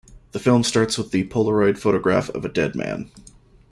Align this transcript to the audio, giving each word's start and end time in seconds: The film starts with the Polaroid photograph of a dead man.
The 0.31 0.39
film 0.39 0.63
starts 0.63 0.97
with 0.97 1.11
the 1.11 1.27
Polaroid 1.27 1.77
photograph 1.77 2.31
of 2.31 2.43
a 2.43 2.49
dead 2.49 2.73
man. 2.73 3.11